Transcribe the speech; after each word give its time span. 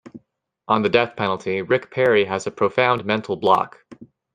On 0.67 0.81
the 0.81 0.89
death 0.89 1.15
penalty, 1.15 1.61
Rick 1.61 1.91
Perry 1.91 2.25
has 2.25 2.47
a 2.47 2.51
profound 2.51 3.05
mental 3.05 3.35
block. 3.35 3.85